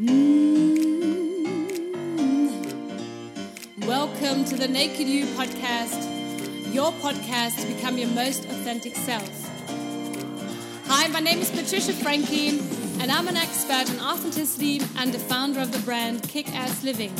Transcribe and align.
Mm. 0.00 0.78
Welcome 3.84 4.44
to 4.44 4.54
the 4.54 4.68
Naked 4.68 5.08
You 5.08 5.24
podcast, 5.34 6.72
your 6.72 6.92
podcast 6.92 7.60
to 7.60 7.66
become 7.74 7.98
your 7.98 8.08
most 8.10 8.44
authentic 8.44 8.94
self. 8.94 9.28
Hi, 10.86 11.08
my 11.08 11.18
name 11.18 11.40
is 11.40 11.50
Patricia 11.50 11.92
Franklin, 11.92 12.60
and 13.00 13.10
I'm 13.10 13.26
an 13.26 13.36
expert 13.36 13.90
in 13.90 13.98
authenticity 13.98 14.80
and 14.98 15.12
the 15.12 15.18
founder 15.18 15.58
of 15.58 15.72
the 15.72 15.80
brand 15.80 16.22
Kick 16.28 16.54
Ass 16.54 16.84
Living. 16.84 17.12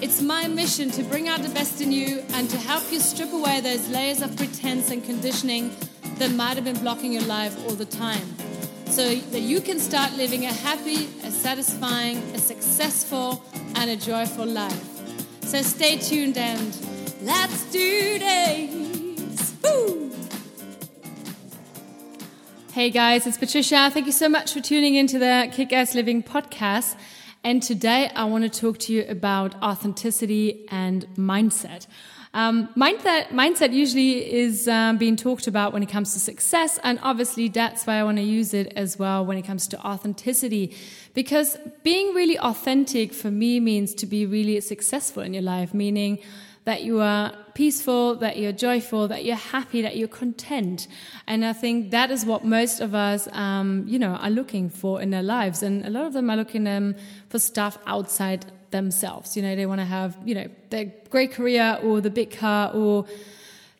It's 0.00 0.22
my 0.22 0.46
mission 0.46 0.92
to 0.92 1.02
bring 1.02 1.26
out 1.26 1.42
the 1.42 1.48
best 1.48 1.80
in 1.80 1.90
you 1.90 2.22
and 2.34 2.48
to 2.50 2.56
help 2.56 2.84
you 2.92 3.00
strip 3.00 3.32
away 3.32 3.60
those 3.60 3.88
layers 3.88 4.22
of 4.22 4.36
pretense 4.36 4.92
and 4.92 5.04
conditioning 5.04 5.74
that 6.18 6.30
might 6.30 6.54
have 6.54 6.64
been 6.64 6.78
blocking 6.78 7.12
your 7.12 7.24
life 7.24 7.58
all 7.66 7.74
the 7.74 7.84
time 7.84 8.36
so 8.86 9.14
that 9.14 9.40
you 9.40 9.60
can 9.60 9.78
start 9.78 10.12
living 10.14 10.44
a 10.46 10.52
happy, 10.52 11.08
a 11.24 11.30
satisfying, 11.30 12.18
a 12.34 12.38
successful, 12.38 13.44
and 13.74 13.90
a 13.90 13.96
joyful 13.96 14.46
life. 14.46 14.84
So 15.42 15.62
stay 15.62 15.98
tuned 15.98 16.38
and 16.38 16.76
let's 17.22 17.64
do 17.70 18.18
this! 18.18 19.54
Woo! 19.62 20.12
Hey 22.72 22.90
guys, 22.90 23.26
it's 23.26 23.38
Patricia. 23.38 23.90
Thank 23.92 24.06
you 24.06 24.12
so 24.12 24.28
much 24.28 24.52
for 24.52 24.60
tuning 24.60 24.94
into 24.94 25.18
the 25.18 25.48
Kick 25.52 25.72
Ass 25.72 25.94
Living 25.94 26.22
podcast. 26.22 26.96
And 27.44 27.62
today 27.62 28.10
I 28.14 28.24
want 28.24 28.50
to 28.50 28.60
talk 28.60 28.78
to 28.80 28.92
you 28.92 29.04
about 29.08 29.54
authenticity 29.62 30.66
and 30.70 31.06
mindset. 31.16 31.86
Um, 32.36 32.68
mindset, 32.76 33.28
mindset 33.28 33.72
usually 33.72 34.30
is 34.30 34.68
um, 34.68 34.98
being 34.98 35.16
talked 35.16 35.46
about 35.46 35.72
when 35.72 35.82
it 35.82 35.88
comes 35.88 36.12
to 36.12 36.20
success, 36.20 36.78
and 36.84 36.98
obviously 37.02 37.48
that's 37.48 37.86
why 37.86 37.94
I 37.94 38.04
want 38.04 38.18
to 38.18 38.22
use 38.22 38.52
it 38.52 38.74
as 38.76 38.98
well 38.98 39.24
when 39.24 39.38
it 39.38 39.46
comes 39.46 39.66
to 39.68 39.80
authenticity. 39.80 40.76
Because 41.14 41.56
being 41.82 42.12
really 42.12 42.38
authentic 42.38 43.14
for 43.14 43.30
me 43.30 43.58
means 43.58 43.94
to 43.94 44.06
be 44.06 44.26
really 44.26 44.60
successful 44.60 45.22
in 45.22 45.32
your 45.32 45.44
life, 45.44 45.72
meaning 45.72 46.18
that 46.66 46.82
you 46.82 47.00
are 47.00 47.32
peaceful, 47.54 48.16
that 48.16 48.36
you're 48.38 48.52
joyful, 48.52 49.06
that 49.06 49.24
you're 49.24 49.36
happy, 49.36 49.82
that 49.82 49.96
you're 49.96 50.08
content. 50.08 50.88
And 51.28 51.44
I 51.44 51.52
think 51.52 51.92
that 51.92 52.10
is 52.10 52.26
what 52.26 52.44
most 52.44 52.80
of 52.80 52.92
us, 52.92 53.28
um, 53.32 53.84
you 53.86 54.00
know, 54.00 54.14
are 54.14 54.30
looking 54.30 54.68
for 54.68 55.00
in 55.00 55.10
their 55.10 55.22
lives. 55.22 55.62
And 55.62 55.86
a 55.86 55.90
lot 55.90 56.06
of 56.06 56.12
them 56.12 56.28
are 56.28 56.36
looking 56.36 56.66
um, 56.66 56.96
for 57.28 57.38
stuff 57.38 57.78
outside 57.86 58.46
themselves. 58.72 59.36
You 59.36 59.42
know, 59.42 59.54
they 59.54 59.64
want 59.64 59.80
to 59.80 59.84
have, 59.84 60.18
you 60.24 60.34
know, 60.34 60.48
their 60.70 60.92
great 61.08 61.32
career 61.32 61.78
or 61.84 62.00
the 62.00 62.10
big 62.10 62.32
car 62.36 62.72
or 62.74 63.06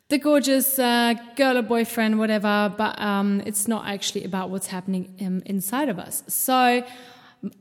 the 0.07 0.17
gorgeous 0.17 0.79
uh, 0.79 1.13
girl 1.35 1.57
or 1.57 1.63
boyfriend, 1.63 2.17
whatever, 2.17 2.73
but 2.77 2.97
um, 3.01 3.43
it's 3.45 3.67
not 3.67 3.85
actually 3.85 4.23
about 4.23 4.49
what's 4.49 4.67
happening 4.67 5.13
in, 5.17 5.43
inside 5.45 5.89
of 5.89 5.99
us. 5.99 6.23
So, 6.29 6.85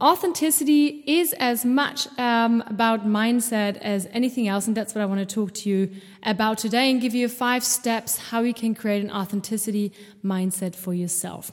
authenticity 0.01 1.05
is 1.07 1.33
as 1.35 1.65
much 1.65 2.07
um, 2.19 2.63
about 2.67 3.07
mindset 3.07 3.77
as 3.79 4.09
anything 4.13 4.49
else, 4.49 4.67
and 4.67 4.77
that's 4.77 4.95
what 4.95 5.03
I 5.03 5.07
want 5.07 5.21
to 5.21 5.35
talk 5.35 5.53
to 5.55 5.69
you 5.69 5.91
about 6.23 6.59
today 6.59 6.91
and 6.91 7.01
give 7.01 7.15
you 7.15 7.29
five 7.29 7.63
steps 7.63 8.17
how 8.17 8.41
you 8.41 8.55
can 8.55 8.75
create 8.75 9.05
an 9.05 9.11
authenticity 9.11 9.93
mindset 10.25 10.75
for 10.75 10.95
yourself. 10.95 11.53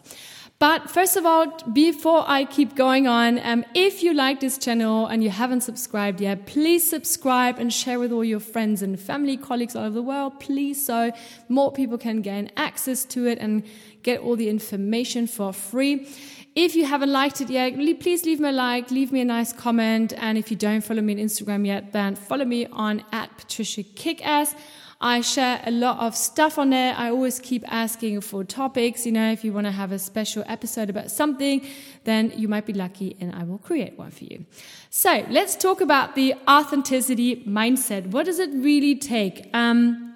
But 0.64 0.90
first 0.90 1.18
of 1.18 1.26
all, 1.26 1.48
before 1.74 2.24
I 2.26 2.46
keep 2.46 2.74
going 2.78 3.06
on, 3.06 3.38
um, 3.40 3.66
if 3.76 4.02
you 4.02 4.14
like 4.14 4.40
this 4.40 4.58
channel 4.58 5.08
and 5.08 5.22
you 5.22 5.30
haven't 5.30 5.60
subscribed 5.60 6.22
yet, 6.22 6.46
please 6.46 6.90
subscribe 6.90 7.60
and 7.60 7.74
share 7.74 8.00
with 8.00 8.14
all 8.14 8.24
your 8.24 8.40
friends 8.40 8.82
and 8.82 8.98
family, 8.98 9.36
colleagues 9.36 9.76
all 9.76 9.84
over 9.84 9.96
the 9.96 10.02
world, 10.02 10.40
please, 10.40 10.82
so 10.86 11.12
more 11.50 11.70
people 11.74 11.98
can 11.98 12.22
gain 12.22 12.50
access 12.56 13.04
to 13.04 13.28
it 13.28 13.40
and 13.40 13.64
get 14.04 14.22
all 14.22 14.38
the 14.38 14.48
information 14.48 15.28
for 15.28 15.52
free. 15.52 16.08
If 16.56 16.78
you 16.78 16.86
haven't 16.86 17.12
liked 17.12 17.42
it 17.42 17.50
yet, 17.50 17.76
please 18.00 18.24
leave 18.24 18.40
me 18.40 18.48
a 18.48 18.54
like, 18.54 18.90
leave 18.90 19.12
me 19.12 19.20
a 19.20 19.26
nice 19.26 19.52
comment, 19.52 20.14
and 20.16 20.38
if 20.38 20.50
you 20.50 20.56
don't 20.56 20.80
follow 20.80 21.02
me 21.02 21.12
on 21.12 21.20
Instagram 21.20 21.68
yet, 21.68 21.92
then 21.92 22.16
follow 22.16 22.46
me 22.46 22.68
on 22.68 23.04
at 23.12 23.38
Patricia 23.38 23.84
Kickass. 23.84 24.56
I 25.04 25.20
share 25.20 25.62
a 25.66 25.72
lot 25.72 26.00
of 26.00 26.16
stuff 26.16 26.58
on 26.58 26.70
there. 26.70 26.96
I 26.96 27.10
always 27.10 27.38
keep 27.38 27.66
asking 27.68 28.22
for 28.22 28.46
topics. 28.46 29.06
You 29.06 29.12
know, 29.12 29.34
if 29.34 29.44
you 29.44 29.52
want 29.52 29.68
to 29.68 29.72
have 29.72 29.92
a 29.92 30.00
special 30.00 30.46
episode 30.48 30.90
about 30.90 31.12
something, 31.12 31.68
then 32.06 32.32
you 32.38 32.48
might 32.48 32.66
be 32.66 32.72
lucky 32.72 33.18
and 33.20 33.36
I 33.36 33.44
will 33.44 33.58
create 33.58 34.00
one 34.00 34.12
for 34.12 34.24
you. 34.24 34.46
So 34.90 35.26
let's 35.30 35.58
talk 35.58 35.82
about 35.82 36.16
the 36.16 36.36
authenticity 36.48 37.44
mindset. 37.44 38.08
What 38.12 38.26
does 38.28 38.40
it 38.40 38.50
really 38.54 38.96
take? 38.96 39.50
Um, 39.54 40.16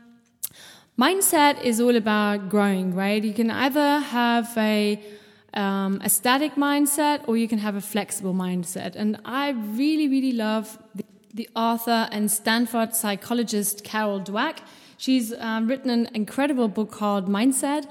mindset 0.98 1.62
is 1.62 1.82
all 1.82 1.98
about 1.98 2.48
growing, 2.48 2.96
right? 2.96 3.22
You 3.22 3.34
can 3.34 3.52
either 3.52 4.00
have 4.00 4.58
a 4.58 5.04
um, 5.54 6.00
a 6.04 6.10
static 6.10 6.56
mindset 6.56 7.28
or 7.28 7.36
you 7.36 7.48
can 7.48 7.58
have 7.60 7.76
a 7.76 7.82
flexible 7.82 8.34
mindset. 8.34 8.96
And 8.96 9.20
I 9.26 9.50
really, 9.50 10.08
really 10.08 10.32
love 10.32 10.78
the, 10.94 11.04
the 11.38 11.48
author 11.56 12.10
and 12.12 12.30
Stanford 12.30 12.96
psychologist 12.96 13.84
Carol 13.84 14.20
Dweck. 14.20 14.58
She's 14.98 15.32
um, 15.34 15.68
written 15.68 15.92
an 15.92 16.10
incredible 16.14 16.68
book 16.68 16.92
called 16.92 17.30
Mindset. 17.30 17.88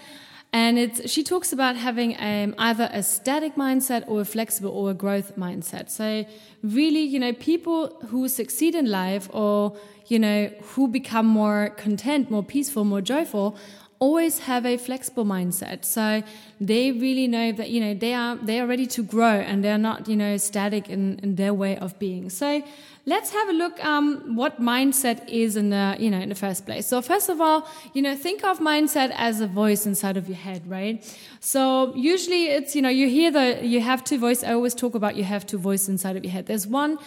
And 0.52 0.78
it's, 0.78 1.08
she 1.10 1.22
talks 1.22 1.52
about 1.52 1.76
having 1.76 2.16
um, 2.18 2.54
either 2.58 2.88
a 2.92 3.02
static 3.02 3.54
mindset 3.54 4.04
or 4.08 4.20
a 4.20 4.24
flexible 4.24 4.70
or 4.70 4.90
a 4.90 4.94
growth 4.94 5.36
mindset. 5.36 5.90
So 5.90 6.24
really, 6.62 7.02
you 7.02 7.20
know, 7.20 7.32
people 7.32 8.00
who 8.08 8.28
succeed 8.28 8.74
in 8.74 8.86
life 8.90 9.28
or, 9.32 9.76
you 10.08 10.18
know, 10.18 10.50
who 10.62 10.88
become 10.88 11.26
more 11.26 11.70
content, 11.76 12.30
more 12.30 12.42
peaceful, 12.42 12.84
more 12.84 13.00
joyful 13.00 13.56
always 13.98 14.40
have 14.40 14.66
a 14.66 14.76
flexible 14.76 15.24
mindset. 15.24 15.84
So 15.84 16.22
they 16.60 16.92
really 16.92 17.26
know 17.26 17.52
that, 17.52 17.70
you 17.70 17.80
know, 17.80 17.94
they 17.94 18.12
are, 18.12 18.36
they 18.36 18.60
are 18.60 18.66
ready 18.66 18.86
to 18.88 19.02
grow 19.02 19.40
and 19.40 19.64
they're 19.64 19.78
not, 19.78 20.08
you 20.08 20.16
know, 20.16 20.36
static 20.36 20.88
in, 20.88 21.18
in 21.22 21.36
their 21.36 21.54
way 21.54 21.78
of 21.78 21.98
being. 21.98 22.28
So 22.28 22.62
let's 23.06 23.30
have 23.30 23.48
a 23.48 23.52
look 23.52 23.82
um, 23.84 24.36
what 24.36 24.60
mindset 24.60 25.26
is 25.28 25.56
in 25.56 25.70
the 25.70 25.96
you 25.98 26.10
know 26.10 26.18
in 26.18 26.28
the 26.28 26.34
first 26.34 26.66
place 26.66 26.86
so 26.86 27.00
first 27.00 27.28
of 27.28 27.40
all 27.40 27.64
you 27.94 28.02
know 28.02 28.16
think 28.16 28.42
of 28.42 28.58
mindset 28.58 29.12
as 29.16 29.40
a 29.40 29.46
voice 29.46 29.86
inside 29.86 30.16
of 30.16 30.28
your 30.28 30.36
head 30.36 30.60
right 30.68 31.16
so 31.38 31.94
usually 31.94 32.46
it's 32.46 32.74
you 32.74 32.82
know 32.82 32.88
you 32.88 33.08
hear 33.08 33.30
the 33.30 33.64
you 33.64 33.80
have 33.80 34.02
two 34.02 34.18
voice 34.18 34.42
i 34.42 34.52
always 34.52 34.74
talk 34.74 34.96
about 34.96 35.14
you 35.14 35.22
have 35.22 35.46
two 35.46 35.56
voice 35.56 35.88
inside 35.88 36.16
of 36.16 36.24
your 36.24 36.32
head 36.32 36.46
there's 36.46 36.66
one 36.66 36.98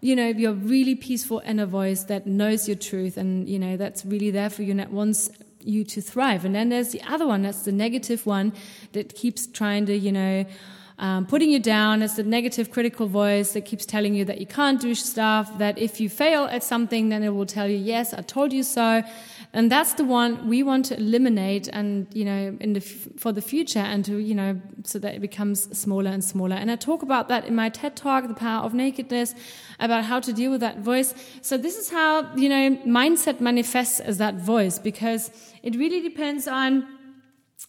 you 0.00 0.14
know 0.14 0.28
your 0.28 0.52
really 0.52 0.94
peaceful 0.94 1.42
inner 1.44 1.66
voice 1.66 2.04
that 2.04 2.26
knows 2.26 2.68
your 2.68 2.76
truth 2.76 3.16
and 3.16 3.48
you 3.48 3.58
know 3.58 3.76
that's 3.76 4.04
really 4.04 4.30
there 4.30 4.50
for 4.50 4.62
you 4.62 4.70
and 4.70 4.80
that 4.80 4.90
wants 4.90 5.30
you 5.60 5.84
to 5.84 6.00
thrive 6.00 6.44
and 6.44 6.54
then 6.54 6.68
there's 6.68 6.90
the 6.90 7.02
other 7.02 7.26
one 7.26 7.42
that's 7.42 7.62
the 7.62 7.72
negative 7.72 8.26
one 8.26 8.52
that 8.92 9.14
keeps 9.14 9.46
trying 9.46 9.86
to 9.86 9.96
you 9.96 10.12
know 10.12 10.44
um, 10.98 11.26
putting 11.26 11.50
you 11.50 11.58
down 11.58 12.02
It's 12.02 12.14
the 12.14 12.22
negative 12.22 12.70
critical 12.70 13.06
voice 13.06 13.52
that 13.52 13.66
keeps 13.66 13.84
telling 13.84 14.14
you 14.14 14.24
that 14.24 14.40
you 14.40 14.46
can't 14.46 14.80
do 14.80 14.94
stuff, 14.94 15.58
that 15.58 15.78
if 15.78 16.00
you 16.00 16.08
fail 16.08 16.44
at 16.44 16.64
something, 16.64 17.10
then 17.10 17.22
it 17.22 17.34
will 17.34 17.44
tell 17.46 17.68
you, 17.68 17.76
yes, 17.76 18.14
I 18.14 18.22
told 18.22 18.52
you 18.52 18.62
so. 18.62 19.02
And 19.56 19.72
that's 19.72 19.94
the 19.94 20.04
one 20.04 20.48
we 20.48 20.62
want 20.62 20.84
to 20.86 20.98
eliminate 20.98 21.66
and, 21.68 22.06
you 22.12 22.26
know, 22.26 22.54
in 22.60 22.74
the, 22.74 22.80
for 22.80 23.32
the 23.32 23.40
future 23.40 23.78
and 23.78 24.04
to, 24.04 24.18
you 24.18 24.34
know, 24.34 24.60
so 24.84 24.98
that 24.98 25.14
it 25.14 25.22
becomes 25.22 25.74
smaller 25.76 26.10
and 26.10 26.22
smaller. 26.22 26.56
And 26.56 26.70
I 26.70 26.76
talk 26.76 27.02
about 27.02 27.28
that 27.28 27.46
in 27.46 27.54
my 27.54 27.70
TED 27.70 27.96
talk, 27.96 28.28
The 28.28 28.34
Power 28.34 28.66
of 28.66 28.74
Nakedness, 28.74 29.34
about 29.80 30.04
how 30.04 30.20
to 30.20 30.30
deal 30.30 30.50
with 30.50 30.60
that 30.60 30.80
voice. 30.80 31.14
So 31.40 31.56
this 31.56 31.78
is 31.78 31.88
how, 31.88 32.34
you 32.34 32.50
know, 32.50 32.76
mindset 32.84 33.40
manifests 33.40 33.98
as 33.98 34.18
that 34.18 34.34
voice 34.34 34.78
because 34.78 35.30
it 35.62 35.74
really 35.74 36.02
depends 36.02 36.46
on, 36.46 36.86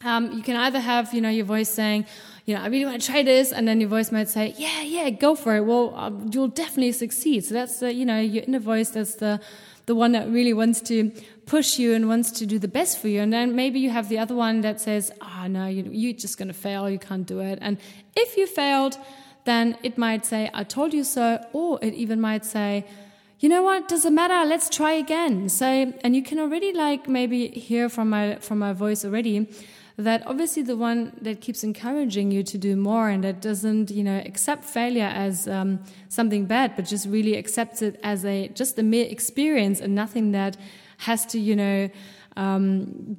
um, 0.04 0.34
you 0.34 0.44
can 0.44 0.58
either 0.58 0.82
have, 0.82 1.14
you 1.14 1.22
know, 1.22 1.30
your 1.30 1.46
voice 1.46 1.70
saying, 1.70 2.06
you 2.44 2.54
know, 2.54 2.64
I 2.64 2.68
really 2.68 2.84
want 2.84 3.02
to 3.02 3.08
try 3.10 3.24
this. 3.24 3.54
And 3.54 3.66
then 3.66 3.80
your 3.80 3.90
voice 3.90 4.12
might 4.12 4.28
say, 4.28 4.54
yeah, 4.58 4.82
yeah, 4.82 5.10
go 5.10 5.36
for 5.36 5.56
it. 5.56 5.62
Well, 5.62 5.96
um, 5.96 6.32
you'll 6.34 6.50
definitely 6.50 6.92
succeed. 6.92 7.46
So 7.46 7.54
that's 7.54 7.80
the, 7.80 7.94
you 7.94 8.06
know, 8.06 8.20
your 8.20 8.44
inner 8.44 8.60
voice, 8.60 8.90
that's 8.90 9.16
the, 9.16 9.40
the 9.86 9.96
one 9.96 10.12
that 10.12 10.28
really 10.28 10.54
wants 10.54 10.82
to 10.82 11.14
push 11.48 11.80
you 11.80 11.94
and 11.94 12.08
wants 12.08 12.30
to 12.32 12.46
do 12.46 12.60
the 12.60 12.68
best 12.68 13.00
for 13.00 13.08
you. 13.08 13.22
And 13.22 13.34
then 13.34 13.56
maybe 13.56 13.80
you 13.80 13.90
have 13.90 14.10
the 14.10 14.20
other 14.20 14.36
one 14.36 14.62
that 14.62 14.80
says, 14.80 15.12
ah, 15.22 15.44
oh, 15.46 15.48
no, 15.48 15.66
you, 15.66 15.90
you're 15.92 16.14
just 16.14 16.38
going 16.38 16.50
to 16.50 16.54
fail. 16.54 16.90
You 16.90 17.00
can't 17.00 17.26
do 17.26 17.40
it. 17.40 17.58
And 17.62 17.78
if 18.16 18.38
you 18.38 18.46
failed, 18.46 18.98
then 19.46 19.78
it 19.82 19.98
might 19.98 20.26
say, 20.26 20.52
I 20.54 20.64
told 20.64 20.94
you 20.94 21.04
so. 21.04 21.44
Or 21.54 21.80
it 21.82 21.94
even 21.94 22.22
might 22.22 22.46
say, 22.46 22.86
you 23.40 23.50
know 23.50 23.64
what 23.64 23.88
doesn't 23.88 24.16
matter 24.16 24.50
let's 24.50 24.68
try 24.68 24.94
again 24.94 25.48
so 25.48 25.94
and 26.04 26.16
you 26.16 26.24
can 26.24 26.40
already 26.40 26.74
like 26.74 27.08
maybe 27.08 27.50
hear 27.50 27.88
from 27.88 28.10
my 28.10 28.36
from 28.38 28.58
my 28.58 28.74
voice 28.74 29.06
already 29.06 29.48
that 29.98 30.26
obviously 30.28 30.62
the 30.62 30.78
one 30.78 31.12
that 31.22 31.42
keeps 31.42 31.64
encouraging 31.64 32.30
you 32.32 32.44
to 32.44 32.58
do 32.58 32.76
more 32.76 33.10
and 33.10 33.24
that 33.24 33.42
doesn't 33.42 33.90
you 33.90 34.04
know 34.04 34.22
accept 34.26 34.64
failure 34.64 35.12
as 35.14 35.48
um, 35.48 35.80
something 36.08 36.46
bad 36.46 36.76
but 36.76 36.86
just 36.86 37.08
really 37.08 37.36
accepts 37.36 37.82
it 37.82 38.00
as 38.04 38.24
a 38.24 38.48
just 38.50 38.78
a 38.78 38.84
mere 38.84 39.08
experience 39.08 39.82
and 39.82 39.96
nothing 39.96 40.32
that 40.32 40.56
has 40.98 41.26
to 41.26 41.40
you 41.40 41.56
know 41.56 41.90
um, 42.36 43.18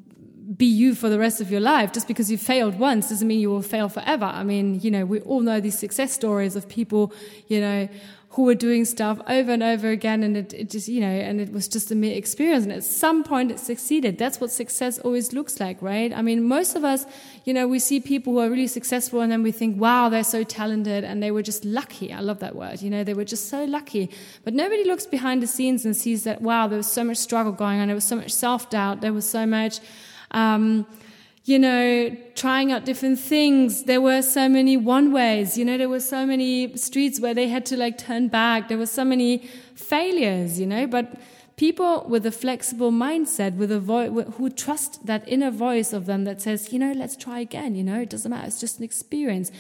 be 0.57 0.65
you 0.67 0.95
for 0.95 1.11
the 1.11 1.19
rest 1.19 1.41
of 1.41 1.51
your 1.51 1.61
life. 1.61 1.93
Just 1.93 2.09
because 2.09 2.31
you 2.31 2.39
failed 2.39 2.79
once 2.79 3.11
doesn't 3.11 3.29
mean 3.29 3.41
you 3.41 3.51
will 3.51 3.61
fail 3.61 3.89
forever. 3.89 4.25
I 4.25 4.45
mean, 4.45 4.81
you 4.81 4.91
know, 4.91 5.05
we 5.05 5.21
all 5.21 5.41
know 5.41 5.61
these 5.61 5.79
success 5.79 6.13
stories 6.13 6.57
of 6.57 6.69
people, 6.69 7.13
you 7.49 7.61
know, 7.61 7.89
who 8.31 8.45
were 8.45 8.55
doing 8.55 8.85
stuff 8.85 9.19
over 9.27 9.53
and 9.53 9.63
over 9.63 9.89
again 9.89 10.23
and 10.23 10.37
it, 10.37 10.53
it, 10.53 10.71
just 10.71 10.87
you 10.87 11.01
know 11.01 11.07
and 11.07 11.41
it 11.41 11.51
was 11.51 11.67
just 11.67 11.91
a 11.91 11.95
mere 11.95 12.17
experience. 12.17 12.65
And 12.65 12.73
at 12.73 12.85
some 12.85 13.25
point 13.25 13.51
it 13.51 13.59
succeeded. 13.59 14.19
That's 14.19 14.41
what 14.41 14.51
success 14.51 14.99
always 14.99 15.33
looks 15.33 15.61
like 15.61 15.81
right? 15.81 16.13
I 16.13 16.23
mean 16.23 16.43
most 16.43 16.77
of 16.77 16.85
us 16.85 17.07
you 17.45 17.55
know 17.55 17.67
we 17.67 17.79
see 17.79 18.01
people 18.01 18.35
who 18.35 18.41
are 18.41 18.51
really 18.51 18.67
successful 18.67 19.21
and 19.23 19.33
then 19.33 19.43
we 19.43 19.51
think 19.51 19.81
wow 19.81 20.09
they're 20.09 20.25
so 20.25 20.45
talented 20.45 21.05
and 21.05 21.23
they 21.23 21.31
were 21.31 21.43
just 21.43 21.65
lucky. 21.65 22.13
I 22.13 22.21
love 22.21 22.41
that 22.41 22.55
word. 22.55 22.83
You 22.83 22.91
know 22.91 23.03
they 23.03 23.15
were 23.15 23.25
just 23.25 23.49
so 23.49 23.65
lucky. 23.65 24.11
But 24.45 24.55
nobody 24.55 24.85
looks 24.85 25.07
behind 25.07 25.43
the 25.43 25.47
scenes 25.47 25.85
and 25.87 25.97
sees 25.97 26.25
that 26.25 26.43
wow 26.43 26.69
there 26.69 26.79
was 26.79 26.91
so 26.91 27.05
much 27.05 27.17
struggle 27.17 27.53
going 27.53 27.81
on. 27.81 27.89
There 27.89 27.95
was 27.95 28.05
so 28.05 28.17
much 28.17 28.33
self-doubt. 28.33 29.01
There 29.01 29.13
was 29.13 29.29
so 29.29 29.47
much 29.47 29.81
um, 30.33 30.87
you 31.49 31.59
know, 31.59 32.15
trying 32.35 32.73
out 32.73 32.85
different 32.85 33.19
things. 33.19 33.85
There 33.85 34.03
were 34.03 34.21
so 34.21 34.51
many 34.51 34.77
one 34.77 35.13
ways, 35.13 35.57
you 35.57 35.65
know, 35.65 35.79
there 35.79 35.89
were 35.89 36.01
so 36.01 36.27
many 36.27 36.77
streets 36.77 37.21
where 37.21 37.33
they 37.33 37.49
had 37.49 37.65
to 37.67 37.77
like 37.77 37.97
turn 37.97 38.29
back. 38.29 38.69
There 38.69 38.77
were 38.77 38.85
so 38.85 39.03
many 39.03 39.39
failures, 39.75 40.61
you 40.61 40.67
know, 40.67 40.87
but 40.87 41.15
people 41.57 42.05
with 42.07 42.27
a 42.27 42.31
flexible 42.31 42.93
mindset, 42.93 43.57
with 43.57 43.73
a 43.73 43.81
voice, 43.81 44.11
who 44.37 44.51
trust 44.51 45.07
that 45.07 45.27
inner 45.27 45.51
voice 45.51 45.95
of 45.95 46.05
them 46.05 46.25
that 46.25 46.43
says, 46.43 46.71
you 46.71 46.79
know, 46.79 46.93
let's 46.93 47.17
try 47.17 47.41
again, 47.41 47.75
you 47.75 47.83
know, 47.83 48.03
it 48.03 48.11
doesn't 48.11 48.31
matter. 48.31 48.47
It's 48.47 48.61
just 48.61 48.79
an 48.79 48.85
experience. 48.85 49.51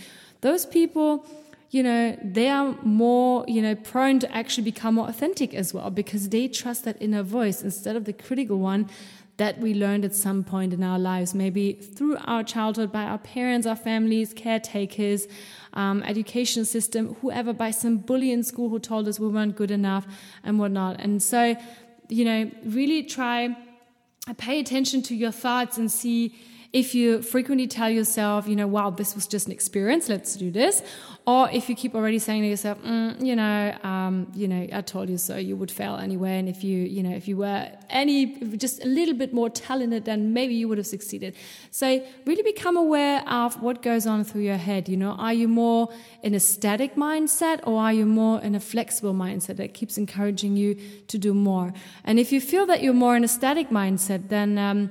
Those 0.42 0.66
people, 0.66 1.26
you 1.70 1.82
know, 1.82 2.18
they 2.22 2.50
are 2.50 2.76
more, 2.82 3.46
you 3.48 3.62
know, 3.62 3.74
prone 3.74 4.18
to 4.18 4.36
actually 4.36 4.64
become 4.64 4.96
more 4.96 5.08
authentic 5.08 5.54
as 5.54 5.72
well 5.72 5.88
because 5.88 6.28
they 6.28 6.48
trust 6.48 6.84
that 6.84 7.00
inner 7.00 7.22
voice 7.22 7.62
instead 7.62 7.96
of 7.96 8.04
the 8.04 8.12
critical 8.12 8.58
one 8.58 8.90
that 9.38 9.58
we 9.58 9.72
learned 9.72 10.04
at 10.04 10.14
some 10.14 10.44
point 10.44 10.72
in 10.72 10.82
our 10.82 10.98
lives, 10.98 11.34
maybe 11.34 11.72
through 11.72 12.18
our 12.26 12.44
childhood 12.44 12.92
by 12.92 13.04
our 13.04 13.18
parents, 13.18 13.66
our 13.66 13.76
families, 13.76 14.34
caretakers, 14.34 15.26
um, 15.74 16.02
education 16.02 16.64
system, 16.64 17.14
whoever, 17.22 17.52
by 17.52 17.70
some 17.70 17.98
bully 17.98 18.32
in 18.32 18.42
school 18.42 18.68
who 18.68 18.78
told 18.78 19.08
us 19.08 19.18
we 19.18 19.28
weren't 19.28 19.56
good 19.56 19.70
enough 19.70 20.06
and 20.42 20.58
whatnot. 20.58 21.00
And 21.00 21.22
so, 21.22 21.56
you 22.08 22.24
know, 22.24 22.50
really 22.64 23.04
try 23.04 23.56
pay 24.36 24.60
attention 24.60 25.02
to 25.02 25.14
your 25.14 25.30
thoughts 25.30 25.78
and 25.78 25.90
see 25.90 26.34
if 26.72 26.94
you 26.94 27.22
frequently 27.22 27.66
tell 27.66 27.88
yourself, 27.88 28.46
you 28.46 28.54
know, 28.54 28.66
wow, 28.66 28.90
this 28.90 29.14
was 29.14 29.26
just 29.26 29.46
an 29.46 29.52
experience, 29.52 30.08
let's 30.08 30.36
do 30.36 30.50
this, 30.50 30.82
or 31.26 31.50
if 31.50 31.68
you 31.68 31.74
keep 31.74 31.94
already 31.94 32.18
saying 32.18 32.42
to 32.42 32.48
yourself, 32.48 32.78
mm, 32.82 33.24
you 33.24 33.34
know, 33.36 33.74
um, 33.82 34.30
you 34.34 34.46
know, 34.46 34.66
I 34.70 34.82
told 34.82 35.08
you 35.08 35.16
so, 35.16 35.36
you 35.36 35.56
would 35.56 35.70
fail 35.70 35.96
anyway, 35.96 36.38
and 36.38 36.46
if 36.46 36.62
you, 36.62 36.78
you 36.84 37.02
know, 37.02 37.14
if 37.14 37.26
you 37.26 37.38
were 37.38 37.70
any 37.88 38.38
just 38.58 38.84
a 38.84 38.86
little 38.86 39.14
bit 39.14 39.32
more 39.32 39.48
talented, 39.48 40.04
then 40.04 40.34
maybe 40.34 40.54
you 40.54 40.68
would 40.68 40.76
have 40.76 40.86
succeeded. 40.86 41.34
So 41.70 42.04
really 42.26 42.42
become 42.42 42.76
aware 42.76 43.26
of 43.26 43.62
what 43.62 43.80
goes 43.80 44.06
on 44.06 44.24
through 44.24 44.42
your 44.42 44.58
head. 44.58 44.90
You 44.90 44.98
know, 44.98 45.12
are 45.12 45.32
you 45.32 45.48
more 45.48 45.88
in 46.22 46.34
a 46.34 46.40
static 46.40 46.96
mindset, 46.96 47.60
or 47.66 47.80
are 47.80 47.94
you 47.94 48.04
more 48.04 48.42
in 48.42 48.54
a 48.54 48.60
flexible 48.60 49.14
mindset 49.14 49.56
that 49.56 49.72
keeps 49.72 49.96
encouraging 49.96 50.56
you 50.56 50.76
to 51.06 51.16
do 51.16 51.32
more? 51.32 51.72
And 52.04 52.18
if 52.18 52.30
you 52.30 52.42
feel 52.42 52.66
that 52.66 52.82
you're 52.82 52.92
more 52.92 53.16
in 53.16 53.24
a 53.24 53.28
static 53.28 53.70
mindset, 53.70 54.28
then 54.28 54.58
um, 54.58 54.90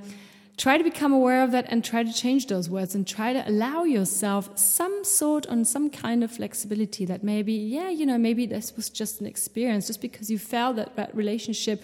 try 0.57 0.75
to 0.75 0.83
become 0.83 1.13
aware 1.13 1.43
of 1.43 1.51
that 1.51 1.65
and 1.69 1.85
try 1.85 2.03
to 2.03 2.11
change 2.11 2.47
those 2.47 2.67
words 2.69 2.95
and 2.95 3.07
try 3.07 3.31
to 3.31 3.47
allow 3.47 3.83
yourself 3.83 4.57
some 4.57 5.03
sort 5.03 5.45
on 5.47 5.63
some 5.63 5.89
kind 5.89 6.23
of 6.23 6.31
flexibility 6.31 7.05
that 7.05 7.23
maybe 7.23 7.53
yeah 7.53 7.89
you 7.89 8.05
know 8.05 8.17
maybe 8.17 8.45
this 8.45 8.75
was 8.75 8.89
just 8.89 9.21
an 9.21 9.27
experience. 9.27 9.87
Just 9.87 10.01
because 10.01 10.29
you 10.31 10.39
failed 10.39 10.77
that 10.77 11.15
relationship 11.15 11.83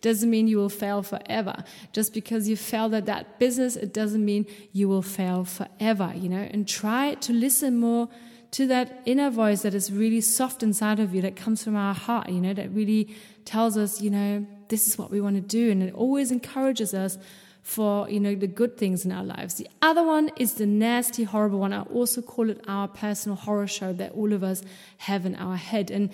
doesn't 0.00 0.28
mean 0.28 0.48
you 0.48 0.56
will 0.56 0.70
fail 0.70 1.02
forever. 1.02 1.64
Just 1.92 2.12
because 2.12 2.48
you 2.48 2.56
failed 2.56 2.94
at 2.94 3.06
that 3.06 3.38
business 3.38 3.76
it 3.76 3.92
doesn't 3.92 4.24
mean 4.24 4.46
you 4.72 4.88
will 4.88 5.02
fail 5.02 5.44
forever 5.44 6.12
you 6.16 6.30
know? 6.30 6.48
And 6.50 6.66
try 6.66 7.14
to 7.14 7.32
listen 7.32 7.76
more 7.78 8.08
to 8.52 8.66
that 8.68 9.02
inner 9.04 9.30
voice 9.30 9.62
that 9.62 9.74
is 9.74 9.92
really 9.92 10.20
soft 10.20 10.62
inside 10.62 11.00
of 11.00 11.14
you 11.14 11.20
that 11.22 11.36
comes 11.36 11.62
from 11.62 11.76
our 11.76 11.94
heart 11.94 12.30
you 12.30 12.40
know? 12.40 12.54
That 12.54 12.70
really 12.72 13.14
tells 13.44 13.76
us 13.76 14.00
you 14.00 14.10
know 14.10 14.46
this 14.68 14.88
is 14.88 14.96
what 14.96 15.10
we 15.10 15.20
want 15.20 15.36
to 15.36 15.42
do. 15.42 15.70
And 15.70 15.82
it 15.82 15.94
always 15.94 16.30
encourages 16.30 16.94
us 16.94 17.18
for 17.64 18.08
you 18.10 18.20
know 18.20 18.34
the 18.34 18.46
good 18.46 18.76
things 18.76 19.06
in 19.06 19.10
our 19.10 19.24
lives. 19.24 19.54
The 19.54 19.66
other 19.80 20.04
one 20.04 20.30
is 20.36 20.54
the 20.54 20.66
nasty, 20.66 21.24
horrible 21.24 21.58
one. 21.58 21.72
I 21.72 21.80
also 21.82 22.20
call 22.20 22.50
it 22.50 22.60
our 22.68 22.86
personal 22.86 23.36
horror 23.36 23.66
show 23.66 23.92
that 23.94 24.12
all 24.12 24.34
of 24.34 24.44
us 24.44 24.62
have 24.98 25.24
in 25.24 25.34
our 25.34 25.56
head. 25.56 25.90
And 25.90 26.10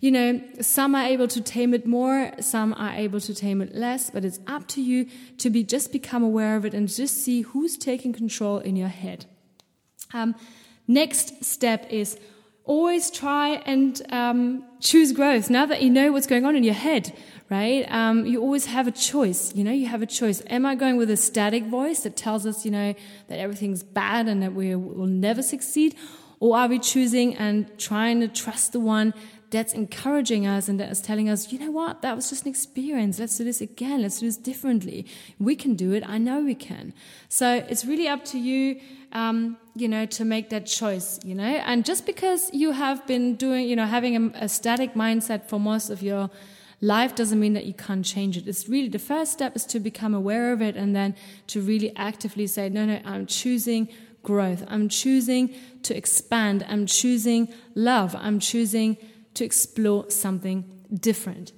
you 0.00 0.10
know, 0.10 0.40
some 0.60 0.94
are 0.94 1.04
able 1.04 1.28
to 1.28 1.40
tame 1.40 1.74
it 1.74 1.86
more, 1.86 2.32
some 2.40 2.72
are 2.74 2.94
able 2.94 3.20
to 3.20 3.34
tame 3.34 3.60
it 3.60 3.74
less, 3.74 4.08
but 4.08 4.24
it's 4.24 4.40
up 4.46 4.66
to 4.68 4.82
you 4.82 5.06
to 5.38 5.50
be 5.50 5.62
just 5.62 5.92
become 5.92 6.22
aware 6.22 6.56
of 6.56 6.64
it 6.64 6.72
and 6.72 6.88
just 6.88 7.22
see 7.22 7.42
who's 7.42 7.76
taking 7.76 8.12
control 8.12 8.58
in 8.58 8.74
your 8.74 8.88
head. 8.88 9.26
Um, 10.14 10.34
next 10.88 11.44
step 11.44 11.86
is 11.90 12.18
always 12.64 13.10
try 13.10 13.62
and 13.66 14.00
um, 14.10 14.64
choose 14.80 15.12
growth. 15.12 15.50
Now 15.50 15.66
that 15.66 15.82
you 15.82 15.90
know 15.90 16.10
what's 16.12 16.26
going 16.26 16.44
on 16.44 16.56
in 16.56 16.64
your 16.64 16.74
head, 16.74 17.14
right? 17.48 17.90
Um, 17.90 18.26
you 18.26 18.40
always 18.40 18.66
have 18.66 18.86
a 18.86 18.90
choice. 18.90 19.54
You 19.54 19.64
know, 19.64 19.72
you 19.72 19.86
have 19.86 20.02
a 20.02 20.06
choice. 20.06 20.42
Am 20.48 20.66
I 20.66 20.74
going 20.74 20.96
with 20.96 21.10
a 21.10 21.16
static 21.16 21.64
voice 21.66 22.00
that 22.00 22.16
tells 22.16 22.46
us, 22.46 22.64
you 22.64 22.70
know, 22.70 22.94
that 23.28 23.38
everything's 23.38 23.82
bad 23.82 24.28
and 24.28 24.42
that 24.42 24.54
we 24.54 24.74
will 24.74 25.06
never 25.06 25.42
succeed? 25.42 25.94
Or 26.40 26.56
are 26.56 26.68
we 26.68 26.78
choosing 26.78 27.34
and 27.36 27.78
trying 27.78 28.20
to 28.20 28.28
trust 28.28 28.72
the 28.72 28.80
one 28.80 29.14
that's 29.50 29.72
encouraging 29.72 30.46
us 30.46 30.68
and 30.68 30.80
that 30.80 30.90
is 30.90 31.00
telling 31.00 31.28
us, 31.28 31.52
you 31.52 31.58
know 31.58 31.70
what, 31.70 32.02
that 32.02 32.16
was 32.16 32.28
just 32.28 32.42
an 32.42 32.48
experience. 32.48 33.18
Let's 33.18 33.38
do 33.38 33.44
this 33.44 33.60
again. 33.60 34.02
Let's 34.02 34.18
do 34.18 34.26
this 34.26 34.36
differently. 34.36 35.06
We 35.38 35.54
can 35.54 35.74
do 35.76 35.92
it. 35.92 36.02
I 36.06 36.18
know 36.18 36.40
we 36.40 36.54
can. 36.54 36.92
So 37.28 37.64
it's 37.68 37.84
really 37.84 38.08
up 38.08 38.24
to 38.26 38.38
you, 38.38 38.80
um, 39.12 39.56
you 39.74 39.88
know, 39.88 40.04
to 40.04 40.24
make 40.24 40.50
that 40.50 40.66
choice, 40.66 41.20
you 41.24 41.34
know. 41.34 41.44
And 41.44 41.84
just 41.84 42.06
because 42.06 42.52
you 42.52 42.72
have 42.72 43.06
been 43.06 43.36
doing, 43.36 43.68
you 43.68 43.76
know, 43.76 43.86
having 43.86 44.16
a, 44.16 44.44
a 44.44 44.48
static 44.48 44.94
mindset 44.94 45.48
for 45.48 45.60
most 45.60 45.90
of 45.90 46.02
your 46.02 46.28
life 46.80 47.14
doesn't 47.14 47.40
mean 47.40 47.54
that 47.54 47.64
you 47.64 47.74
can't 47.74 48.04
change 48.04 48.36
it. 48.36 48.46
It's 48.46 48.68
really 48.68 48.88
the 48.88 48.98
first 48.98 49.32
step 49.32 49.56
is 49.56 49.64
to 49.66 49.80
become 49.80 50.14
aware 50.14 50.52
of 50.52 50.60
it 50.60 50.76
and 50.76 50.94
then 50.94 51.14
to 51.48 51.60
really 51.60 51.94
actively 51.96 52.46
say, 52.46 52.68
no, 52.68 52.84
no, 52.84 53.00
I'm 53.04 53.26
choosing 53.26 53.88
growth. 54.22 54.64
I'm 54.68 54.88
choosing 54.88 55.54
to 55.84 55.96
expand. 55.96 56.66
I'm 56.68 56.86
choosing 56.86 57.52
love. 57.74 58.14
I'm 58.18 58.40
choosing 58.40 58.96
to 59.34 59.44
explore 59.44 60.10
something 60.10 60.64
different. 60.92 61.52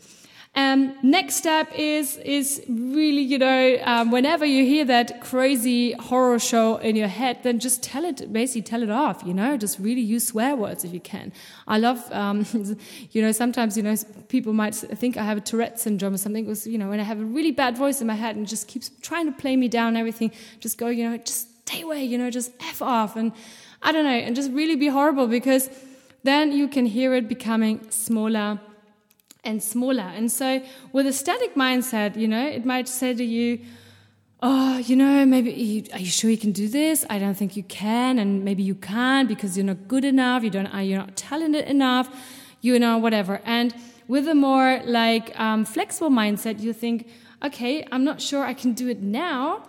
Um, 0.59 0.99
next 1.05 1.37
step 1.37 1.71
is 1.73 2.17
is 2.17 2.61
really 2.69 3.21
you 3.21 3.39
know 3.39 3.79
um, 3.85 4.11
whenever 4.11 4.45
you 4.45 4.65
hear 4.65 4.85
that 4.87 5.21
crazy 5.21 5.93
horror 5.93 6.41
show 6.41 6.79
in 6.79 6.97
your 6.97 7.07
head, 7.07 7.45
then 7.45 7.61
just 7.61 7.81
tell 7.81 8.05
it 8.05 8.33
basically 8.33 8.63
tell 8.63 8.83
it 8.83 8.91
off. 8.91 9.23
You 9.25 9.35
know, 9.35 9.57
just 9.57 9.79
really 9.79 10.01
use 10.01 10.27
swear 10.27 10.57
words 10.57 10.83
if 10.83 10.93
you 10.93 10.99
can. 10.99 11.33
I 11.69 11.79
love 11.79 12.01
um, 12.11 12.45
you 13.13 13.23
know 13.23 13.31
sometimes 13.31 13.77
you 13.77 13.85
know 13.85 13.95
people 14.27 14.53
might 14.53 14.75
think 14.75 15.17
I 15.17 15.23
have 15.23 15.39
a 15.39 15.41
Tourette 15.41 15.79
syndrome 15.79 16.15
or 16.15 16.19
something. 16.19 16.45
It 16.45 16.49
was 16.49 16.67
you 16.67 16.77
know 16.77 16.89
when 16.89 16.99
I 16.99 17.05
have 17.05 17.21
a 17.21 17.25
really 17.25 17.53
bad 17.53 17.79
voice 17.79 18.01
in 18.01 18.09
my 18.09 18.17
head 18.17 18.35
and 18.35 18.45
just 18.45 18.67
keeps 18.67 18.91
trying 19.01 19.27
to 19.27 19.33
play 19.33 19.55
me 19.55 19.69
down. 19.69 19.97
Everything 19.97 20.33
just 20.59 20.77
go 20.77 20.89
you 20.89 21.09
know 21.09 21.17
just 21.19 21.69
stay 21.69 21.83
away. 21.83 22.03
You 22.03 22.19
know 22.19 22.31
just 22.31 22.51
f 22.59 22.83
off 22.83 23.15
and 23.15 23.31
I 23.81 23.93
don't 23.93 24.03
know 24.03 24.11
and 24.11 24.35
just 24.35 24.51
really 24.51 24.75
be 24.75 24.89
horrible 24.89 25.29
because 25.29 25.71
then 26.25 26.51
you 26.51 26.67
can 26.67 26.85
hear 26.85 27.15
it 27.15 27.29
becoming 27.29 27.89
smaller 27.91 28.59
and 29.49 29.63
smaller. 29.63 30.09
And 30.19 30.31
so, 30.31 30.63
with 30.93 31.07
a 31.07 31.13
static 31.13 31.55
mindset, 31.55 32.17
you 32.17 32.29
know, 32.29 32.47
it 32.47 32.65
might 32.65 32.89
say 32.89 33.15
to 33.15 33.25
you, 33.25 33.59
Oh, 34.41 34.79
you 34.79 34.95
know, 34.95 35.27
maybe 35.27 35.51
you, 35.51 35.83
are 35.93 35.99
you 35.99 36.13
sure 36.19 36.31
you 36.31 36.39
can 36.39 36.53
do 36.53 36.69
this? 36.69 37.05
I 37.11 37.19
don't 37.19 37.35
think 37.35 37.57
you 37.57 37.65
can, 37.65 38.21
and 38.21 38.45
maybe 38.45 38.63
you 38.63 38.77
can't 38.77 39.27
because 39.29 39.57
you're 39.57 39.67
not 39.67 39.89
good 39.89 40.05
enough. 40.05 40.45
You 40.45 40.51
don't. 40.51 40.73
You're 40.85 41.01
not 41.07 41.17
talented 41.17 41.65
enough. 41.65 42.07
You 42.61 42.79
know, 42.79 42.99
whatever. 42.99 43.41
And 43.45 43.75
with 44.07 44.29
a 44.29 44.35
more 44.35 44.81
like 44.85 45.39
um, 45.41 45.65
flexible 45.65 46.11
mindset, 46.11 46.61
you 46.61 46.73
think, 46.73 47.09
okay, 47.45 47.85
I'm 47.91 48.05
not 48.05 48.21
sure 48.21 48.45
I 48.45 48.55
can 48.55 48.75
do 48.75 48.89
it 48.89 49.03
now, 49.03 49.65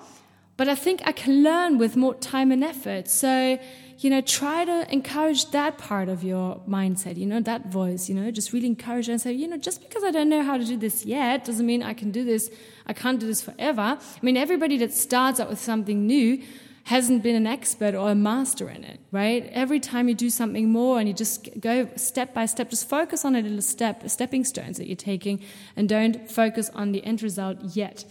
but 0.56 0.68
I 0.68 0.76
think 0.76 1.02
I 1.04 1.14
can 1.14 1.44
learn 1.44 1.80
with 1.80 1.96
more 1.96 2.14
time 2.14 2.52
and 2.52 2.64
effort. 2.64 3.08
So 3.08 3.58
you 4.00 4.10
know, 4.10 4.22
try 4.22 4.64
to 4.64 4.92
encourage 4.94 5.52
that 5.52 5.78
part 5.78 6.08
of 6.08 6.24
your 6.24 6.62
mindset, 6.68 7.18
you 7.18 7.26
know, 7.26 7.42
that 7.42 7.68
voice, 7.68 8.08
you 8.08 8.16
know, 8.16 8.32
just 8.32 8.54
really 8.54 8.68
encourage 8.68 9.10
and 9.10 9.20
say, 9.20 9.34
you 9.34 9.46
know, 9.46 9.58
just 9.58 9.82
because 9.82 10.06
I 10.06 10.12
don't 10.12 10.30
know 10.30 10.42
how 10.42 10.58
to 10.58 10.64
do 10.64 10.78
this 10.78 11.06
yet 11.06 11.44
doesn't 11.44 11.66
mean 11.66 11.84
I 11.84 11.94
can 11.94 12.10
do 12.10 12.24
this, 12.24 12.50
I 12.86 12.94
can't 12.94 13.20
do 13.20 13.28
this 13.28 13.42
forever. 13.42 13.82
I 13.82 14.20
mean, 14.22 14.38
everybody 14.38 14.78
that 14.78 14.94
starts 14.94 15.42
out 15.42 15.50
with 15.50 15.60
something 15.60 16.08
new 16.08 16.42
hasn't 16.86 17.24
been 17.24 17.36
an 17.36 17.46
expert 17.46 17.94
or 17.94 18.10
a 18.10 18.16
master 18.16 18.70
in 18.70 18.86
it, 18.86 19.02
right? 19.12 19.50
Every 19.52 19.82
time 19.82 20.08
you 20.08 20.16
do 20.16 20.30
something 20.30 20.70
more 20.70 20.98
and 20.98 21.08
you 21.08 21.14
just 21.14 21.50
go 21.60 21.90
step 21.98 22.34
by 22.34 22.46
step, 22.46 22.70
just 22.70 22.88
focus 22.88 23.26
on 23.26 23.36
a 23.36 23.42
little 23.42 23.62
step, 23.62 24.02
the 24.02 24.10
stepping 24.10 24.46
stones 24.46 24.78
that 24.78 24.88
you're 24.88 24.96
taking, 24.96 25.44
and 25.76 25.90
don't 25.90 26.32
focus 26.32 26.72
on 26.74 26.94
the 26.94 27.04
end 27.04 27.22
result 27.22 27.58
yet. 27.76 28.06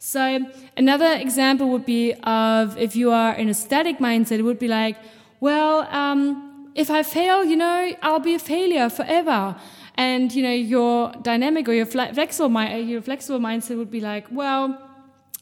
So 0.00 0.40
another 0.76 1.12
example 1.14 1.70
would 1.70 1.86
be 1.86 2.14
of 2.22 2.76
if 2.76 2.96
you 2.96 3.12
are 3.12 3.34
in 3.34 3.48
a 3.48 3.54
static 3.54 3.98
mindset, 3.98 4.38
it 4.38 4.42
would 4.42 4.58
be 4.58 4.68
like, 4.68 4.96
well, 5.40 5.80
um, 5.94 6.70
if 6.74 6.90
I 6.90 7.02
fail, 7.02 7.44
you 7.44 7.56
know, 7.56 7.92
I'll 8.02 8.20
be 8.20 8.34
a 8.34 8.38
failure 8.38 8.88
forever. 8.88 9.56
And 9.94 10.32
you 10.32 10.42
know, 10.42 10.52
your 10.52 11.12
dynamic 11.22 11.68
or 11.68 11.72
your 11.72 11.86
flexible, 11.86 12.50
your 12.78 13.02
flexible 13.02 13.40
mindset 13.40 13.76
would 13.78 13.90
be 13.90 14.00
like, 14.00 14.26
well, 14.30 14.78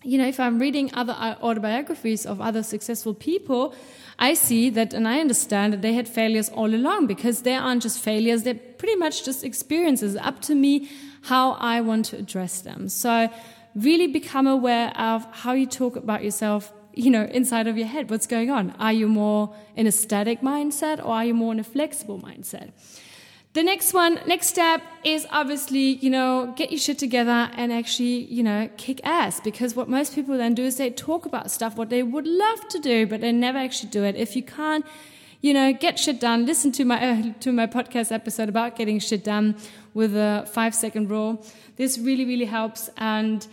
you 0.02 0.18
know, 0.18 0.26
if 0.26 0.38
I'm 0.38 0.58
reading 0.58 0.90
other 0.94 1.12
autobiographies 1.12 2.24
of 2.24 2.40
other 2.40 2.62
successful 2.62 3.12
people, 3.12 3.74
I 4.18 4.34
see 4.34 4.70
that 4.70 4.94
and 4.94 5.06
I 5.06 5.20
understand 5.20 5.72
that 5.72 5.82
they 5.82 5.92
had 5.92 6.08
failures 6.08 6.48
all 6.48 6.74
along 6.74 7.06
because 7.06 7.42
they 7.42 7.54
aren't 7.54 7.82
just 7.82 7.98
failures, 7.98 8.44
they're 8.44 8.54
pretty 8.54 8.96
much 8.96 9.24
just 9.24 9.44
experiences. 9.44 10.16
Up 10.16 10.40
to 10.42 10.54
me 10.54 10.88
how 11.22 11.52
I 11.52 11.80
want 11.80 12.06
to 12.06 12.16
address 12.16 12.60
them. 12.60 12.88
So 12.88 13.28
really 13.74 14.06
become 14.06 14.46
aware 14.46 14.96
of 14.96 15.26
how 15.32 15.52
you 15.52 15.66
talk 15.66 15.96
about 15.96 16.24
yourself, 16.24 16.72
you 16.96 17.10
know, 17.10 17.24
inside 17.24 17.68
of 17.68 17.76
your 17.76 17.86
head. 17.86 18.10
What's 18.10 18.26
going 18.26 18.50
on? 18.50 18.74
Are 18.80 18.92
you 18.92 19.06
more 19.06 19.54
in 19.76 19.86
a 19.86 19.92
static 19.92 20.40
mindset 20.40 20.98
or 20.98 21.12
are 21.12 21.24
you 21.24 21.34
more 21.34 21.52
in 21.52 21.60
a 21.60 21.64
flexible 21.64 22.18
mindset? 22.18 22.72
The 23.52 23.62
next 23.62 23.94
one, 23.94 24.18
next 24.26 24.48
step 24.48 24.82
is 25.04 25.26
obviously, 25.30 25.96
you 25.96 26.10
know, 26.10 26.52
get 26.56 26.70
your 26.70 26.78
shit 26.78 26.98
together 26.98 27.50
and 27.54 27.72
actually, 27.72 28.24
you 28.24 28.42
know, 28.42 28.68
kick 28.76 29.00
ass. 29.04 29.40
Because 29.40 29.74
what 29.76 29.88
most 29.88 30.14
people 30.14 30.36
then 30.36 30.54
do 30.54 30.64
is 30.64 30.76
they 30.76 30.90
talk 30.90 31.24
about 31.26 31.50
stuff, 31.50 31.76
what 31.76 31.88
they 31.88 32.02
would 32.02 32.26
love 32.26 32.68
to 32.68 32.78
do, 32.78 33.06
but 33.06 33.20
they 33.20 33.32
never 33.32 33.58
actually 33.58 33.90
do 33.90 34.04
it. 34.04 34.14
If 34.14 34.36
you 34.36 34.42
can't, 34.42 34.84
you 35.40 35.54
know, 35.54 35.72
get 35.72 35.98
shit 35.98 36.20
done, 36.20 36.44
listen 36.44 36.72
to 36.72 36.84
my, 36.84 37.02
uh, 37.02 37.32
to 37.40 37.52
my 37.52 37.66
podcast 37.66 38.12
episode 38.12 38.48
about 38.48 38.76
getting 38.76 38.98
shit 38.98 39.24
done 39.24 39.56
with 39.94 40.14
a 40.14 40.46
five 40.52 40.74
second 40.74 41.10
rule. 41.10 41.42
This 41.76 41.98
really, 41.98 42.26
really 42.26 42.46
helps. 42.46 42.90
And, 42.98 43.46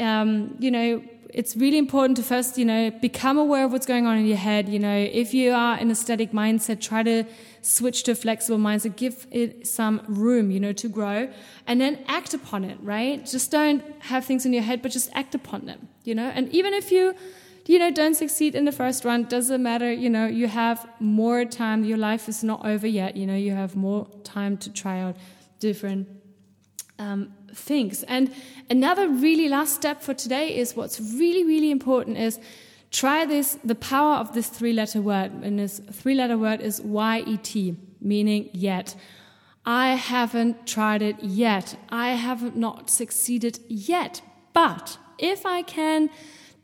um, 0.00 0.56
you 0.58 0.70
know, 0.70 1.02
it's 1.34 1.56
really 1.56 1.78
important 1.78 2.16
to 2.16 2.22
first, 2.22 2.58
you 2.58 2.64
know, 2.64 2.90
become 2.90 3.38
aware 3.38 3.64
of 3.64 3.72
what's 3.72 3.86
going 3.86 4.06
on 4.06 4.18
in 4.18 4.26
your 4.26 4.36
head. 4.36 4.68
You 4.68 4.78
know, 4.78 4.96
if 4.96 5.32
you 5.34 5.52
are 5.52 5.78
in 5.78 5.90
a 5.90 5.94
static 5.94 6.32
mindset, 6.32 6.80
try 6.80 7.02
to 7.02 7.24
switch 7.62 8.02
to 8.04 8.12
a 8.12 8.14
flexible 8.14 8.58
mindset, 8.58 8.96
give 8.96 9.26
it 9.30 9.66
some 9.66 10.02
room, 10.08 10.50
you 10.50 10.60
know, 10.60 10.72
to 10.72 10.88
grow 10.88 11.28
and 11.66 11.80
then 11.80 12.04
act 12.06 12.34
upon 12.34 12.64
it, 12.64 12.78
right? 12.82 13.24
Just 13.24 13.50
don't 13.50 13.82
have 14.02 14.24
things 14.24 14.46
in 14.46 14.52
your 14.52 14.62
head, 14.62 14.82
but 14.82 14.90
just 14.92 15.10
act 15.14 15.34
upon 15.34 15.66
them, 15.66 15.88
you 16.04 16.14
know? 16.14 16.30
And 16.34 16.48
even 16.50 16.74
if 16.74 16.90
you, 16.90 17.14
you 17.66 17.78
know, 17.78 17.90
don't 17.90 18.14
succeed 18.14 18.54
in 18.54 18.64
the 18.64 18.72
first 18.72 19.04
run, 19.04 19.24
doesn't 19.24 19.62
matter, 19.62 19.92
you 19.92 20.10
know, 20.10 20.26
you 20.26 20.48
have 20.48 20.88
more 20.98 21.44
time. 21.44 21.84
Your 21.84 21.98
life 21.98 22.28
is 22.28 22.42
not 22.42 22.64
over 22.64 22.86
yet, 22.86 23.16
you 23.16 23.26
know, 23.26 23.36
you 23.36 23.52
have 23.52 23.76
more 23.76 24.08
time 24.24 24.56
to 24.58 24.72
try 24.72 25.00
out 25.00 25.16
different 25.58 26.08
um, 27.00 27.32
things. 27.54 28.04
And 28.04 28.30
another 28.68 29.08
really 29.08 29.48
last 29.48 29.74
step 29.74 30.02
for 30.02 30.14
today 30.14 30.46
is 30.56 30.76
what's 30.76 31.00
really, 31.00 31.44
really 31.44 31.70
important 31.70 32.18
is 32.18 32.38
try 32.90 33.26
this 33.26 33.58
the 33.64 33.74
power 33.74 34.16
of 34.22 34.32
this 34.34 34.48
three 34.48 34.72
letter 34.72 35.00
word. 35.00 35.30
And 35.42 35.58
this 35.58 35.80
three 36.00 36.14
letter 36.14 36.38
word 36.38 36.60
is 36.60 36.80
Y 36.80 37.24
E 37.26 37.36
T, 37.38 37.76
meaning 38.00 38.50
yet. 38.52 38.94
I 39.64 39.88
haven't 39.94 40.66
tried 40.66 41.02
it 41.02 41.16
yet. 41.22 41.76
I 41.88 42.10
have 42.26 42.56
not 42.56 42.90
succeeded 42.90 43.58
yet. 43.68 44.22
But 44.52 44.98
if 45.18 45.44
I 45.44 45.62
can 45.62 46.10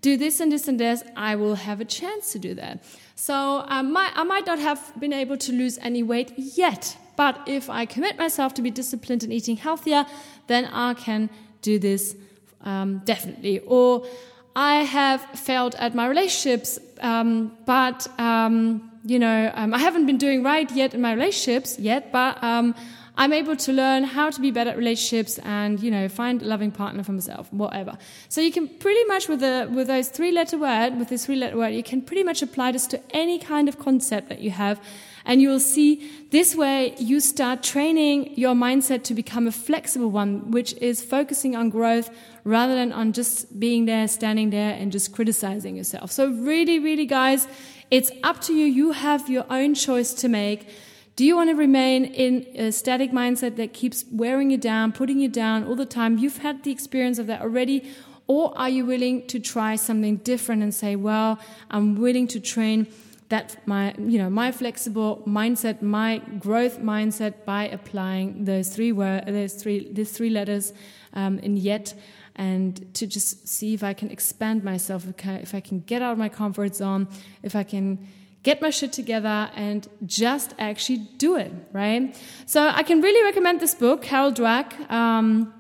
do 0.01 0.17
this 0.17 0.41
and 0.41 0.51
this 0.53 0.69
and 0.69 0.79
this, 0.79 1.03
I 1.17 1.37
will 1.37 1.57
have 1.57 1.81
a 1.81 1.85
chance 1.85 2.33
to 2.33 2.39
do 2.39 2.55
that. 2.55 2.85
So 3.15 3.65
I 3.67 3.83
might, 3.83 4.13
I 4.15 4.25
might 4.25 4.47
not 4.47 4.59
have 4.59 4.81
been 4.99 5.13
able 5.13 5.37
to 5.37 5.53
lose 5.53 5.79
any 5.79 6.03
weight 6.03 6.33
yet, 6.37 6.97
but 7.17 7.41
if 7.47 7.69
I 7.71 7.87
commit 7.87 8.19
myself 8.19 8.55
to 8.55 8.63
be 8.63 8.71
disciplined 8.71 9.23
and 9.23 9.33
eating 9.33 9.57
healthier, 9.57 10.07
then 10.47 10.67
I 10.67 10.95
can 10.95 11.31
do 11.63 11.79
this 11.79 12.15
um, 12.63 12.99
definitely. 13.05 13.61
Or 13.61 14.07
I 14.55 14.85
have 14.85 15.23
failed 15.39 15.75
at 15.77 15.95
my 15.95 16.07
relationships, 16.07 16.79
um, 17.01 17.57
but 17.67 18.07
um, 18.19 18.91
you 19.05 19.19
know 19.19 19.53
um, 19.55 19.73
I 19.73 19.79
haven't 19.79 20.07
been 20.07 20.19
doing 20.19 20.43
right 20.43 20.71
yet 20.73 20.95
in 20.95 21.01
my 21.01 21.13
relationships 21.13 21.79
yet, 21.79 22.13
but 22.13 22.43
um, 22.43 22.75
I'm 23.19 23.33
able 23.33 23.57
to 23.57 23.73
learn 23.73 24.05
how 24.05 24.31
to 24.31 24.41
be 24.41 24.51
better 24.51 24.71
at 24.71 24.77
relationships 24.77 25.39
and 25.39 25.81
you 25.81 25.91
know 25.91 26.09
find 26.09 26.43
a 26.43 26.45
loving 26.45 26.71
partner 26.71 27.03
for 27.03 27.13
myself, 27.13 27.53
whatever. 27.53 27.97
So 28.29 28.41
you 28.41 28.53
can 28.53 28.69
pretty 28.69 29.05
much 29.05 29.29
with 29.29 29.41
the 29.41 29.71
with 29.73 29.87
those 29.87 30.09
three 30.09 30.33
letter 30.33 30.59
word 30.59 30.99
with 30.99 31.09
this 31.09 31.27
three 31.27 31.37
letter 31.37 31.57
word, 31.57 31.75
you 31.75 31.83
can 31.83 32.03
pretty 32.03 32.25
much 32.25 32.43
apply 32.43 32.73
this 32.73 32.87
to 32.89 33.01
any 33.11 33.39
kind 33.39 33.69
of 33.69 33.79
concept 33.79 34.29
that 34.29 34.41
you 34.41 34.51
have 34.51 34.81
and 35.27 35.43
you 35.43 35.49
will 35.49 35.61
see 35.61 36.11
this 36.31 36.55
way 36.55 36.95
you 36.99 37.19
start 37.21 37.63
training 37.63 38.33
your 38.39 38.55
mindset 38.55 39.03
to 39.05 39.15
become 39.15 39.47
a 39.47 39.53
flexible 39.53 40.11
one, 40.11 40.51
which 40.53 40.73
is 40.75 41.05
focusing 41.05 41.57
on 41.57 41.69
growth 41.69 42.11
rather 42.45 42.75
than 42.75 42.93
on 42.93 43.13
just 43.13 43.59
being 43.59 43.85
there, 43.87 44.07
standing 44.07 44.51
there, 44.51 44.75
and 44.75 44.93
just 44.93 45.13
criticizing 45.13 45.77
yourself. 45.77 46.13
So, 46.13 46.31
really, 46.31 46.79
really, 46.79 47.07
guys, 47.07 47.49
it's 47.91 48.11
up 48.23 48.41
to 48.43 48.55
you. 48.55 48.67
You 48.67 48.93
have 48.93 49.29
your 49.29 49.45
own 49.51 49.75
choice 49.75 50.15
to 50.15 50.29
make. 50.29 50.69
Do 51.17 51.25
you 51.25 51.35
want 51.35 51.51
to 51.51 51.57
remain 51.57 52.05
in 52.05 52.47
a 52.57 52.71
static 52.71 53.11
mindset 53.11 53.57
that 53.57 53.73
keeps 53.73 54.05
wearing 54.13 54.51
you 54.51 54.59
down, 54.59 54.93
putting 54.93 55.19
you 55.19 55.29
down 55.29 55.65
all 55.65 55.75
the 55.75 55.87
time? 55.87 56.19
You've 56.19 56.39
had 56.39 56.63
the 56.63 56.71
experience 56.71 57.19
of 57.19 57.27
that 57.27 57.41
already. 57.41 57.91
Or 58.29 58.53
are 58.59 58.69
you 58.69 58.85
willing 58.85 59.27
to 59.29 59.39
try 59.39 59.77
something 59.77 60.17
different 60.19 60.63
and 60.63 60.75
say, 60.75 60.97
well, 60.97 61.39
I'm 61.71 61.95
willing 61.95 62.27
to 62.29 62.41
train 62.41 62.89
that 63.29 63.57
my 63.67 63.95
you 63.99 64.19
know 64.19 64.31
my 64.31 64.53
flexible 64.53 65.23
mindset 65.27 65.83
my 65.83 66.19
growth 66.39 66.79
mindset 66.81 67.45
by 67.45 67.67
applying 67.69 68.45
those 68.45 68.69
three 68.69 68.93
word 68.93 69.25
those 69.27 69.55
three 69.55 69.93
these 69.93 70.13
three 70.13 70.31
letters 70.31 70.73
um, 71.15 71.39
in 71.41 71.57
yet 71.57 71.95
and 72.37 72.95
to 72.95 73.07
just 73.07 73.49
see 73.49 73.75
if 73.75 73.83
I 73.83 73.95
can 73.95 74.11
expand 74.11 74.63
myself 74.63 75.07
if 75.07 75.55
I 75.55 75.61
can 75.61 75.81
get 75.81 76.03
out 76.03 76.13
of 76.13 76.19
my 76.19 76.29
comfort 76.29 76.77
zone 76.77 77.09
if 77.43 77.57
I 77.57 77.65
can 77.65 78.07
get 78.43 78.63
my 78.63 78.71
shit 78.71 78.93
together 78.93 79.51
and 79.57 79.89
just 80.05 80.55
actually 80.59 80.99
do 81.19 81.37
it 81.37 81.53
right? 81.73 82.17
So 82.47 82.69
I 82.69 82.85
can 82.85 83.01
really 83.01 83.25
recommend 83.25 83.59
this 83.61 83.75
book 83.75 84.03
Carol 84.03 84.33
Dweck. 84.33 84.89
Um, 84.91 85.53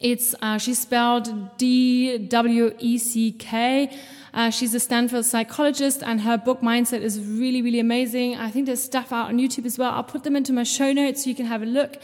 it's 0.00 0.34
uh, 0.42 0.58
she's 0.58 0.80
spelled 0.80 1.56
D 1.58 2.18
W 2.18 2.74
E 2.80 2.98
C 2.98 3.30
K 3.32 3.96
uh, 4.34 4.50
she's 4.50 4.74
a 4.74 4.80
Stanford 4.80 5.24
psychologist, 5.24 6.02
and 6.02 6.20
her 6.22 6.36
book 6.36 6.60
Mindset 6.60 7.00
is 7.00 7.20
really, 7.20 7.62
really 7.62 7.80
amazing. 7.80 8.34
I 8.36 8.50
think 8.50 8.66
there's 8.66 8.82
stuff 8.82 9.12
out 9.12 9.28
on 9.28 9.38
YouTube 9.38 9.64
as 9.64 9.78
well. 9.78 9.92
I'll 9.92 10.02
put 10.02 10.24
them 10.24 10.34
into 10.34 10.52
my 10.52 10.64
show 10.64 10.92
notes 10.92 11.24
so 11.24 11.30
you 11.30 11.36
can 11.36 11.46
have 11.46 11.62
a 11.62 11.66
look. 11.66 11.98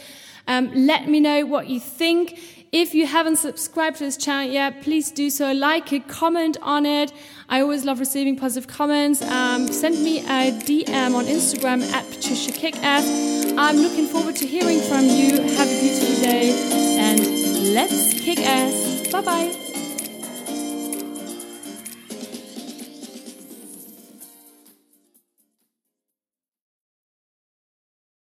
Um, 0.47 0.71
let 0.73 1.07
me 1.07 1.19
know 1.19 1.45
what 1.45 1.67
you 1.67 1.79
think. 1.79 2.39
If 2.71 2.95
you 2.95 3.05
haven't 3.05 3.35
subscribed 3.35 3.97
to 3.97 4.05
this 4.05 4.15
channel 4.15 4.49
yet, 4.49 4.81
please 4.81 5.11
do 5.11 5.29
so. 5.29 5.51
Like 5.51 5.91
it, 5.91 6.07
comment 6.07 6.57
on 6.61 6.85
it. 6.85 7.11
I 7.49 7.59
always 7.59 7.83
love 7.83 7.99
receiving 7.99 8.37
positive 8.37 8.69
comments. 8.69 9.21
Um, 9.21 9.67
send 9.67 10.01
me 10.01 10.19
a 10.19 10.51
DM 10.51 11.13
on 11.13 11.25
Instagram 11.25 11.83
at 11.91 12.09
Patricia 12.09 12.51
Kickass. 12.51 13.57
I'm 13.57 13.75
looking 13.75 14.07
forward 14.07 14.37
to 14.37 14.47
hearing 14.47 14.79
from 14.79 15.03
you. 15.03 15.41
Have 15.57 15.67
a 15.67 15.79
beautiful 15.81 16.15
day 16.23 16.97
and 16.97 17.73
let's 17.73 18.13
kick 18.21 18.39
ass. 18.39 19.11
Bye 19.11 19.21
bye. 19.21 19.60